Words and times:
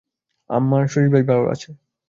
আমার 0.49 0.83
শরীর 0.87 1.09
বেশ 1.13 1.23
ভাল 1.27 1.41
আছে। 1.53 1.69